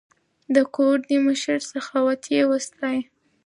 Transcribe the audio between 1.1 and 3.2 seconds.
مشر سخاوت یې وستایه.